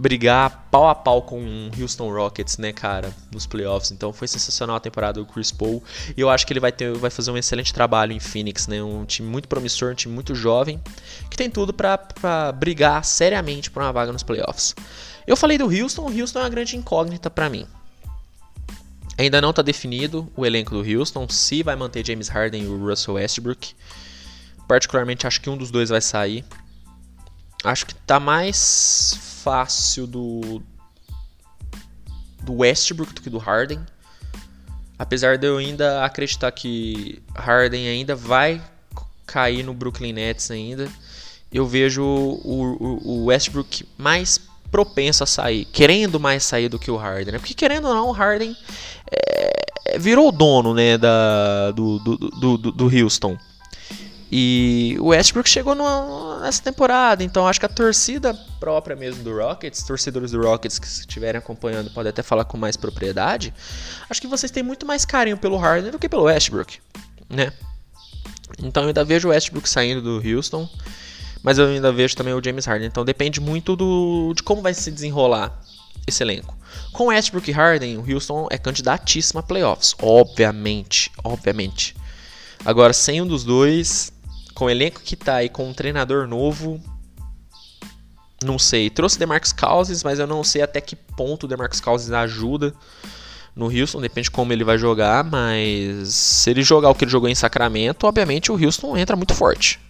brigar 0.00 0.66
pau 0.70 0.88
a 0.88 0.94
pau 0.94 1.20
com 1.20 1.38
o 1.38 1.70
Houston 1.78 2.10
Rockets, 2.10 2.56
né, 2.56 2.72
cara, 2.72 3.14
nos 3.30 3.44
playoffs. 3.44 3.92
Então 3.92 4.14
foi 4.14 4.26
sensacional 4.26 4.76
a 4.76 4.80
temporada 4.80 5.20
do 5.20 5.26
Chris 5.26 5.52
Paul. 5.52 5.84
E 6.16 6.20
eu 6.22 6.30
acho 6.30 6.46
que 6.46 6.54
ele 6.54 6.60
vai, 6.60 6.72
ter, 6.72 6.96
vai 6.96 7.10
fazer 7.10 7.30
um 7.30 7.36
excelente 7.36 7.74
trabalho 7.74 8.12
em 8.12 8.18
Phoenix, 8.18 8.66
né? 8.66 8.82
Um 8.82 9.04
time 9.04 9.28
muito 9.28 9.46
promissor, 9.46 9.92
um 9.92 9.94
time 9.94 10.14
muito 10.14 10.34
jovem, 10.34 10.80
que 11.28 11.36
tem 11.36 11.50
tudo 11.50 11.74
para 11.74 12.50
brigar 12.52 13.04
seriamente 13.04 13.70
por 13.70 13.82
uma 13.82 13.92
vaga 13.92 14.10
nos 14.10 14.22
playoffs. 14.22 14.74
Eu 15.26 15.36
falei 15.36 15.58
do 15.58 15.66
Houston, 15.66 16.06
o 16.06 16.20
Houston 16.20 16.38
é 16.38 16.42
uma 16.44 16.48
grande 16.48 16.76
incógnita 16.76 17.28
para 17.28 17.50
mim. 17.50 17.66
Ainda 19.18 19.38
não 19.38 19.50
está 19.50 19.60
definido 19.60 20.32
o 20.34 20.46
elenco 20.46 20.70
do 20.70 20.98
Houston, 20.98 21.28
se 21.28 21.62
vai 21.62 21.76
manter 21.76 22.06
James 22.06 22.28
Harden 22.28 22.62
e 22.62 22.66
o 22.66 22.82
Russell 22.82 23.14
Westbrook. 23.14 23.74
Particularmente 24.66 25.26
acho 25.26 25.42
que 25.42 25.50
um 25.50 25.58
dos 25.58 25.70
dois 25.70 25.90
vai 25.90 26.00
sair. 26.00 26.42
Acho 27.62 27.86
que 27.86 27.94
tá 27.94 28.18
mais 28.18 29.16
fácil 29.42 30.06
do 30.06 30.62
do 32.42 32.54
Westbrook 32.54 33.12
do 33.12 33.20
que 33.20 33.30
do 33.30 33.38
Harden. 33.38 33.80
Apesar 34.98 35.36
de 35.38 35.46
eu 35.46 35.58
ainda 35.58 36.04
acreditar 36.04 36.50
que 36.52 37.22
Harden 37.34 37.88
ainda 37.88 38.14
vai 38.14 38.60
cair 39.26 39.62
no 39.62 39.72
Brooklyn 39.72 40.12
Nets 40.12 40.50
ainda, 40.50 40.88
eu 41.52 41.66
vejo 41.66 42.02
o, 42.02 42.38
o, 42.44 43.08
o 43.08 43.24
Westbrook 43.26 43.86
mais 43.96 44.40
propenso 44.70 45.24
a 45.24 45.26
sair, 45.26 45.64
querendo 45.66 46.20
mais 46.20 46.44
sair 46.44 46.68
do 46.68 46.78
que 46.78 46.90
o 46.90 46.96
Harden, 46.96 47.32
né? 47.32 47.38
Porque 47.38 47.54
querendo 47.54 47.88
ou 47.88 47.94
não, 47.94 48.08
o 48.08 48.12
Harden 48.12 48.56
é, 49.10 49.98
virou 49.98 50.28
o 50.28 50.32
dono, 50.32 50.74
né, 50.74 50.96
da, 50.96 51.72
do, 51.72 51.98
do, 51.98 52.16
do, 52.58 52.72
do 52.72 52.84
Houston. 52.84 53.36
E 54.32 54.96
o 55.00 55.06
Westbrook 55.06 55.48
chegou 55.48 55.74
nessa 56.40 56.62
temporada, 56.62 57.24
então 57.24 57.48
acho 57.48 57.58
que 57.58 57.66
a 57.66 57.68
torcida 57.68 58.32
própria 58.60 58.94
mesmo 58.94 59.24
do 59.24 59.36
Rockets, 59.36 59.82
torcedores 59.82 60.30
do 60.30 60.40
Rockets 60.40 60.78
que 60.78 60.86
estiverem 60.86 61.38
acompanhando 61.38 61.90
podem 61.90 62.10
até 62.10 62.22
falar 62.22 62.44
com 62.44 62.56
mais 62.56 62.76
propriedade. 62.76 63.52
Acho 64.08 64.20
que 64.20 64.28
vocês 64.28 64.52
têm 64.52 64.62
muito 64.62 64.86
mais 64.86 65.04
carinho 65.04 65.36
pelo 65.36 65.56
Harden 65.56 65.90
do 65.90 65.98
que 65.98 66.08
pelo 66.08 66.24
Westbrook, 66.24 66.78
né? 67.28 67.52
Então 68.62 68.84
eu 68.84 68.88
ainda 68.88 69.04
vejo 69.04 69.28
o 69.28 69.30
Westbrook 69.32 69.68
saindo 69.68 70.00
do 70.00 70.22
Houston, 70.24 70.68
mas 71.42 71.58
eu 71.58 71.66
ainda 71.66 71.90
vejo 71.90 72.14
também 72.14 72.32
o 72.32 72.42
James 72.42 72.66
Harden. 72.66 72.86
Então 72.86 73.04
depende 73.04 73.40
muito 73.40 73.74
do, 73.74 74.32
de 74.36 74.44
como 74.44 74.62
vai 74.62 74.74
se 74.74 74.92
desenrolar 74.92 75.60
esse 76.06 76.22
elenco. 76.22 76.56
Com 76.92 77.06
Westbrook 77.06 77.50
e 77.50 77.52
Harden, 77.52 77.96
o 77.98 78.12
Houston 78.12 78.46
é 78.48 78.58
candidatíssimo 78.58 79.40
a 79.40 79.42
playoffs, 79.42 79.94
obviamente, 80.00 81.10
obviamente. 81.24 81.96
Agora, 82.64 82.92
sem 82.92 83.22
um 83.22 83.26
dos 83.26 83.42
dois, 83.42 84.12
com 84.60 84.66
o 84.66 84.70
elenco 84.70 85.00
que 85.00 85.16
tá 85.16 85.36
aí 85.36 85.48
com 85.48 85.70
um 85.70 85.72
treinador 85.72 86.28
novo, 86.28 86.78
não 88.44 88.58
sei. 88.58 88.90
Trouxe 88.90 89.18
DeMarcus 89.18 89.54
Cousins, 89.54 90.04
mas 90.04 90.18
eu 90.18 90.26
não 90.26 90.44
sei 90.44 90.60
até 90.60 90.82
que 90.82 90.94
ponto 90.94 91.44
o 91.44 91.48
DeMarcus 91.48 91.80
Cousins 91.80 92.10
ajuda 92.10 92.74
no 93.56 93.74
Houston, 93.74 94.02
depende 94.02 94.26
de 94.26 94.30
como 94.30 94.52
ele 94.52 94.62
vai 94.62 94.76
jogar, 94.76 95.24
mas 95.24 96.08
se 96.08 96.50
ele 96.50 96.62
jogar 96.62 96.90
o 96.90 96.94
que 96.94 97.04
ele 97.04 97.10
jogou 97.10 97.26
em 97.26 97.34
Sacramento, 97.34 98.06
obviamente 98.06 98.52
o 98.52 98.62
Houston 98.62 98.98
entra 98.98 99.16
muito 99.16 99.32
forte. 99.32 99.80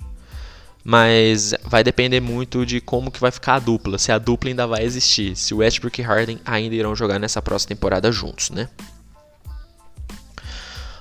Mas 0.84 1.52
vai 1.64 1.82
depender 1.82 2.20
muito 2.20 2.64
de 2.64 2.80
como 2.80 3.10
que 3.10 3.18
vai 3.18 3.32
ficar 3.32 3.56
a 3.56 3.58
dupla, 3.58 3.98
se 3.98 4.12
a 4.12 4.18
dupla 4.18 4.50
ainda 4.50 4.68
vai 4.68 4.84
existir, 4.84 5.34
se 5.34 5.52
o 5.52 5.56
Westbrook 5.56 6.00
e 6.00 6.04
Harden 6.04 6.38
ainda 6.44 6.76
irão 6.76 6.94
jogar 6.94 7.18
nessa 7.18 7.42
próxima 7.42 7.70
temporada 7.70 8.12
juntos, 8.12 8.50
né? 8.50 8.68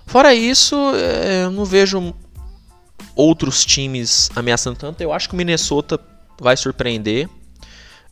Fora 0.07 0.33
isso, 0.33 0.75
é, 0.95 1.43
eu 1.43 1.51
não 1.51 1.65
vejo 1.65 2.15
outros 3.19 3.65
times 3.65 4.29
ameaçando 4.33 4.79
tanto. 4.79 5.01
Eu 5.01 5.11
acho 5.11 5.27
que 5.27 5.35
o 5.35 5.37
Minnesota 5.37 5.99
vai 6.39 6.55
surpreender. 6.55 7.27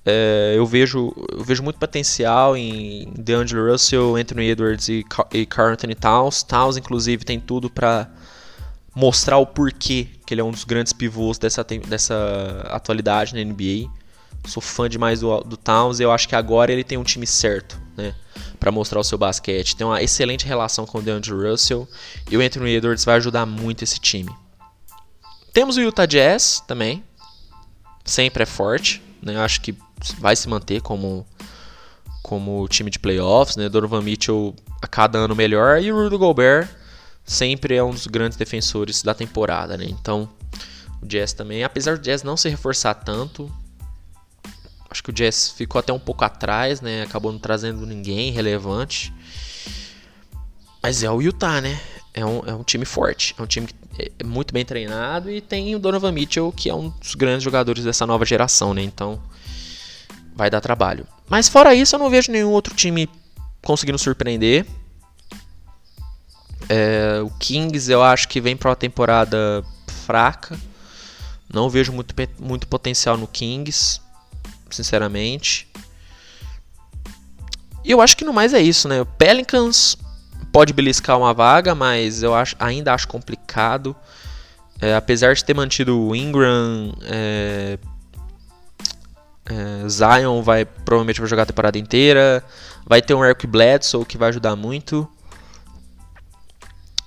É, 0.06 0.54
eu, 0.58 0.66
vejo, 0.66 1.14
eu 1.32 1.44
vejo 1.46 1.64
muito 1.64 1.80
potencial 1.80 2.58
em 2.58 3.10
DeAngelo 3.18 3.72
Russell, 3.72 4.18
Anthony 4.18 4.50
Edwards 4.50 4.90
e, 4.90 5.06
e 5.34 5.46
Carl 5.46 5.72
Anthony 5.72 5.96
Towns. 5.96 6.44
Towns, 6.44 6.76
inclusive, 6.76 7.24
tem 7.24 7.40
tudo 7.40 7.70
para 7.70 8.10
mostrar 8.94 9.38
o 9.38 9.46
porquê 9.46 10.08
que 10.26 10.34
ele 10.34 10.42
é 10.42 10.44
um 10.44 10.52
dos 10.52 10.66
grandes 10.66 10.92
pivôs 10.92 11.38
dessa, 11.38 11.64
dessa 11.64 12.68
atualidade 12.70 13.34
na 13.34 13.42
NBA. 13.42 13.90
Sou 14.46 14.62
fã 14.62 14.90
demais 14.90 15.22
do, 15.22 15.40
do 15.42 15.56
Towns 15.56 16.02
e 16.02 16.04
eu 16.04 16.12
acho 16.12 16.28
que 16.28 16.36
agora 16.36 16.72
ele 16.72 16.84
tem 16.84 16.98
um 16.98 17.04
time 17.04 17.26
certo, 17.26 17.80
né? 17.96 18.14
Para 18.60 18.72
mostrar 18.72 19.00
o 19.00 19.04
seu 19.06 19.18
basquete. 19.18 19.76
Tem 19.76 19.88
uma 19.88 20.04
excelente 20.04 20.46
relação 20.46 20.86
com 20.86 20.98
o 20.98 21.02
DeAndre 21.02 21.32
Russell 21.32 21.88
e 22.30 22.36
o 22.36 22.42
Anthony 22.42 22.76
Edwards 22.76 23.06
vai 23.06 23.16
ajudar 23.16 23.46
muito 23.46 23.86
esse 23.86 24.00
time. 24.00 24.34
Temos 25.58 25.76
o 25.76 25.82
Utah 25.82 26.06
Jazz 26.06 26.62
também. 26.68 27.04
Sempre 28.06 28.44
é 28.44 28.46
forte. 28.46 29.02
Né? 29.20 29.34
Eu 29.34 29.42
acho 29.42 29.60
que 29.60 29.76
vai 30.20 30.36
se 30.36 30.48
manter 30.48 30.84
como, 30.84 31.26
como 32.22 32.68
time 32.68 32.92
de 32.92 33.00
playoffs. 33.00 33.56
Né? 33.56 33.68
Donovan 33.68 34.04
Mitchell 34.04 34.54
a 34.80 34.88
cada 34.88 35.18
ano 35.18 35.36
melhor. 35.36 35.82
E 35.82 35.92
o 35.92 35.96
Rudy 35.96 36.16
Gobert 36.16 36.70
sempre 37.26 37.74
é 37.74 37.84
um 37.84 37.90
dos 37.90 38.06
grandes 38.06 38.38
defensores 38.38 39.02
da 39.02 39.16
temporada. 39.16 39.76
Né? 39.76 39.88
Então, 39.90 40.30
o 41.02 41.08
Jazz 41.08 41.34
também. 41.34 41.64
Apesar 41.64 41.98
do 41.98 42.04
Jazz 42.04 42.22
não 42.22 42.38
se 42.38 42.48
reforçar 42.50 42.94
tanto. 42.94 43.52
Acho 44.92 45.02
que 45.02 45.10
o 45.10 45.14
Jazz 45.14 45.50
ficou 45.58 45.80
até 45.80 45.92
um 45.92 45.98
pouco 45.98 46.24
atrás, 46.24 46.82
né? 46.82 47.02
Acabou 47.02 47.32
não 47.32 47.40
trazendo 47.40 47.84
ninguém 47.84 48.32
relevante. 48.32 49.12
Mas 50.84 51.02
é 51.02 51.10
o 51.10 51.20
Utah, 51.20 51.60
né? 51.62 51.80
É 52.18 52.26
um, 52.26 52.40
é 52.48 52.54
um 52.56 52.64
time 52.64 52.84
forte. 52.84 53.36
É 53.38 53.42
um 53.44 53.46
time 53.46 53.68
que 53.68 54.12
é 54.20 54.24
muito 54.24 54.52
bem 54.52 54.66
treinado 54.66 55.30
e 55.30 55.40
tem 55.40 55.76
o 55.76 55.80
Donovan 55.80 56.12
Mitchell, 56.12 56.52
que 56.52 56.68
é 56.68 56.74
um 56.74 56.90
dos 56.90 57.14
grandes 57.14 57.44
jogadores 57.44 57.84
dessa 57.84 58.08
nova 58.08 58.26
geração, 58.26 58.74
né? 58.74 58.82
Então 58.82 59.22
vai 60.36 60.50
dar 60.50 60.60
trabalho. 60.60 61.06
Mas 61.30 61.48
fora 61.48 61.76
isso, 61.76 61.96
eu 61.96 62.00
não 62.00 62.10
vejo 62.10 62.32
nenhum 62.32 62.50
outro 62.50 62.74
time 62.74 63.08
conseguindo 63.62 64.00
surpreender. 64.00 64.66
É, 66.68 67.22
o 67.24 67.30
Kings 67.38 67.92
eu 67.92 68.02
acho 68.02 68.28
que 68.28 68.42
vem 68.42 68.58
para 68.58 68.72
uma 68.72 68.76
temporada 68.76 69.64
fraca. 70.04 70.60
Não 71.54 71.70
vejo 71.70 71.94
muito, 71.94 72.16
muito 72.40 72.68
potencial 72.68 73.16
no 73.16 73.28
Kings, 73.28 74.02
sinceramente. 74.72 75.68
E 77.86 77.92
eu 77.92 78.02
acho 78.02 78.18
que 78.18 78.26
no 78.26 78.34
mais 78.34 78.56
é 78.56 78.62
isso, 78.62 78.88
né? 78.88 79.02
O 79.02 79.06
Pelicans 79.06 79.96
pode 80.52 80.74
beliscar 80.74 81.18
uma 81.18 81.34
vaga, 81.34 81.76
mas 81.76 82.24
eu 82.24 82.34
acho, 82.34 82.56
ainda 82.60 82.94
acho 82.94 83.08
complicado. 83.08 83.96
É, 84.80 84.96
apesar 84.96 85.34
de 85.34 85.44
ter 85.44 85.54
mantido 85.54 86.00
o 86.00 86.16
Ingram, 86.16 86.94
é, 87.04 87.80
é, 89.46 89.90
Zion 89.90 90.42
vai 90.42 90.66
provavelmente 90.66 91.20
vai 91.20 91.30
jogar 91.30 91.44
a 91.44 91.48
temporada 91.48 91.78
inteira. 91.78 92.44
Vai 92.86 93.02
ter 93.02 93.14
um 93.14 93.24
Eric 93.24 93.48
Bledsoe 93.48 94.06
que 94.06 94.18
vai 94.18 94.30
ajudar 94.30 94.56
muito. 94.56 95.10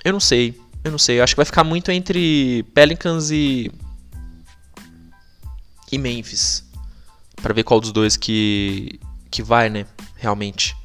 Eu 0.04 0.12
não 0.12 0.20
sei. 0.20 0.59
Eu 0.82 0.90
não 0.90 0.99
sei. 0.99 1.18
Eu 1.18 1.25
acho 1.25 1.35
que 1.35 1.38
vai 1.38 1.44
ficar 1.44 1.64
muito 1.64 1.90
entre 1.90 2.64
Pelicans 2.75 3.30
e. 3.30 3.70
e 5.92 5.99
Memphis. 5.99 6.64
para 7.40 7.54
ver 7.54 7.62
qual 7.62 7.80
dos 7.80 7.92
dois 7.92 8.16
que. 8.16 8.99
que 9.30 9.42
vai, 9.42 9.68
né? 9.68 9.87
Realmente. 10.16 10.76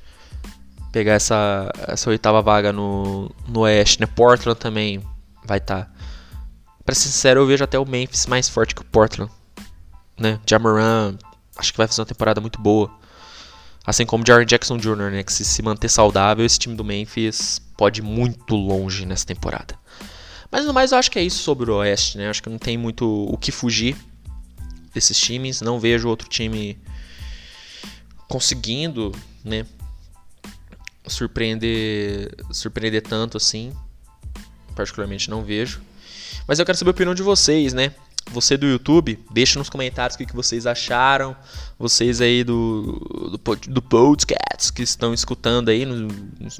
Pegar 0.96 1.16
essa, 1.16 1.70
essa 1.90 2.10
oitava 2.10 2.42
vaga 2.42 2.72
no, 2.72 3.30
no 3.50 3.60
Oeste, 3.60 4.00
né? 4.00 4.08
Portland 4.08 4.58
também 4.58 5.04
vai 5.44 5.58
estar. 5.58 5.84
Tá. 5.84 5.92
Pra 6.86 6.96
ser 6.96 7.10
sincero, 7.10 7.42
eu 7.42 7.46
vejo 7.46 7.66
até 7.66 7.78
o 7.78 7.86
Memphis 7.86 8.26
mais 8.28 8.48
forte 8.48 8.74
que 8.74 8.82
o 8.82 8.86
Portland. 8.86 9.30
Né? 10.18 10.40
Jamoran, 10.50 11.18
acho 11.58 11.74
que 11.74 11.78
vai 11.78 11.86
fazer 11.86 12.00
uma 12.00 12.06
temporada 12.06 12.40
muito 12.40 12.62
boa. 12.62 12.90
Assim 13.86 14.06
como 14.06 14.24
o 14.24 14.26
Jaren 14.26 14.46
Jackson 14.46 14.78
Jr., 14.78 15.12
né? 15.12 15.22
Que 15.22 15.34
se 15.34 15.44
se 15.44 15.62
manter 15.62 15.90
saudável, 15.90 16.46
esse 16.46 16.58
time 16.58 16.76
do 16.76 16.84
Memphis 16.86 17.60
pode 17.76 18.00
ir 18.00 18.04
muito 18.06 18.56
longe 18.56 19.06
nessa 19.06 19.26
temporada. 19.26 19.78
Mas 20.50 20.66
no 20.66 20.74
mais, 20.74 20.94
eu 20.94 20.98
acho 20.98 21.12
que 21.12 21.20
é 21.20 21.24
isso 21.24 21.44
sobre 21.44 21.70
o 21.70 21.76
Oeste, 21.76 22.18
né? 22.18 22.30
Acho 22.30 22.42
que 22.42 22.50
não 22.50 22.58
tem 22.58 22.78
muito 22.78 23.06
o 23.06 23.38
que 23.38 23.52
fugir 23.52 23.98
desses 24.94 25.20
times. 25.20 25.60
Não 25.60 25.78
vejo 25.78 26.08
outro 26.08 26.30
time 26.30 26.80
conseguindo, 28.30 29.12
né? 29.44 29.66
Surpreender, 31.08 32.32
surpreender 32.52 33.02
tanto 33.02 33.38
assim. 33.38 33.74
Particularmente 34.76 35.30
não 35.30 35.44
vejo. 35.44 35.82
Mas 36.48 36.60
eu 36.60 36.66
quero 36.66 36.78
saber 36.78 36.90
a 36.90 36.92
opinião 36.92 37.16
de 37.16 37.24
vocês, 37.24 37.74
né? 37.74 37.94
Você 38.32 38.58
do 38.58 38.66
YouTube, 38.66 39.20
deixa 39.32 39.60
nos 39.60 39.70
comentários 39.70 40.16
o 40.16 40.18
que, 40.18 40.36
vocês 40.36 40.66
acharam. 40.66 41.36
Vocês 41.78 42.22
aí 42.22 42.44
do, 42.44 43.32
do, 43.32 43.56
do 43.56 43.82
podcast 43.82 44.74
que 44.74 44.82
estão 44.82 45.14
escutando 45.14 45.70
aí 45.70 45.86
no, 45.86 46.08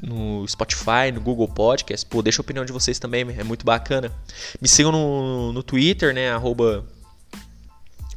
no 0.02 0.46
Spotify, 0.46 1.10
no 1.12 1.20
Google 1.20 1.48
Podcast. 1.48 2.06
Pô, 2.06 2.22
deixa 2.22 2.40
a 2.40 2.44
opinião 2.44 2.64
de 2.64 2.72
vocês 2.72 2.98
também, 2.98 3.22
é 3.36 3.44
muito 3.44 3.66
bacana. 3.66 4.12
Me 4.60 4.68
sigam 4.68 4.92
no, 4.92 5.52
no 5.52 5.62
Twitter, 5.62 6.14
né? 6.14 6.30
Arroba 6.30 6.86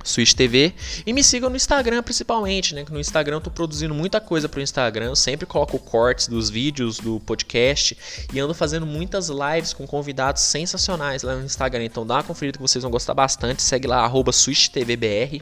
Switch 0.03 0.33
TV. 0.33 0.73
E 1.05 1.13
me 1.13 1.23
sigam 1.23 1.49
no 1.49 1.55
Instagram 1.55 2.01
principalmente, 2.03 2.73
né? 2.73 2.85
Que 2.85 2.91
no 2.91 2.99
Instagram 2.99 3.37
eu 3.37 3.41
tô 3.41 3.51
produzindo 3.51 3.93
muita 3.93 4.21
coisa 4.21 4.47
pro 4.47 4.61
Instagram. 4.61 5.05
Eu 5.05 5.15
sempre 5.15 5.45
coloco 5.45 5.77
cortes 5.79 6.27
dos 6.27 6.49
vídeos 6.49 6.97
do 6.99 7.19
podcast 7.19 7.97
e 8.33 8.39
ando 8.39 8.53
fazendo 8.53 8.85
muitas 8.85 9.29
lives 9.29 9.73
com 9.73 9.85
convidados 9.85 10.41
sensacionais 10.43 11.23
lá 11.23 11.35
no 11.35 11.45
Instagram. 11.45 11.85
Então 11.85 12.05
dá 12.05 12.15
uma 12.15 12.23
conferida 12.23 12.57
que 12.57 12.61
vocês 12.61 12.81
vão 12.81 12.91
gostar 12.91 13.13
bastante. 13.13 13.61
Segue 13.61 13.87
lá, 13.87 14.09
SwitchTVBR. 14.31 15.41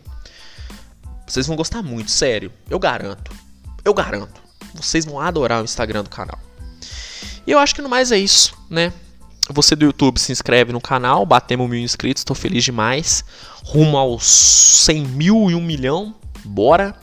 Vocês 1.28 1.46
vão 1.46 1.56
gostar 1.56 1.84
muito, 1.84 2.10
sério. 2.10 2.52
Eu 2.70 2.80
garanto. 2.80 3.32
Eu 3.84 3.94
garanto. 3.94 4.42
Vocês 4.74 5.06
vão 5.06 5.20
adorar 5.20 5.62
o 5.62 5.66
Instagram 5.66 6.04
do 6.04 6.10
canal. 6.10 6.40
E 7.46 7.52
eu 7.52 7.60
acho 7.60 7.74
que 7.74 7.82
no 7.82 7.90
mais 7.90 8.12
é 8.12 8.18
isso, 8.18 8.58
né? 8.70 8.92
Você 9.54 9.75
do 9.75 9.86
YouTube 9.86 10.20
se 10.20 10.32
inscreve 10.32 10.74
no 10.74 10.82
canal, 10.82 11.25
batemos 11.25 11.70
mil 11.70 11.80
inscritos, 11.80 12.22
estou 12.22 12.36
feliz 12.36 12.63
demais. 12.63 13.24
Rumo 13.63 13.98
aos 13.98 14.25
100 14.25 15.06
mil 15.06 15.50
e 15.50 15.56
um 15.56 15.62
milhão, 15.62 16.16
bora! 16.44 16.96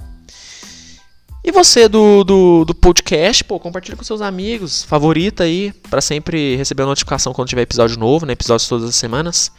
E 1.47 1.53
você 1.53 1.89
do, 1.89 2.25
do, 2.25 2.65
do 2.65 2.75
podcast, 2.75 3.45
pô, 3.45 3.61
compartilha 3.61 3.97
com 3.97 4.03
seus 4.03 4.23
amigos, 4.23 4.83
favorita 4.85 5.45
aí, 5.45 5.75
para 5.91 6.01
sempre 6.01 6.57
receber 6.57 6.85
a 6.85 6.87
notificação 6.87 7.35
quando 7.35 7.49
tiver 7.49 7.63
episódio 7.63 7.99
novo, 7.99 8.25
né? 8.25 8.33
Episódios 8.33 8.67
todas 8.67 8.89
as 8.89 8.95
semanas. 8.95 9.53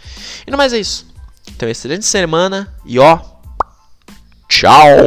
E 0.48 0.52
no 0.52 0.58
mais 0.58 0.74
é 0.74 0.80
isso. 0.80 1.06
Então, 1.48 1.70
excelente 1.70 2.06
semana 2.06 2.74
e 2.88 2.98
ó, 2.98 3.20
tchau! 4.50 5.06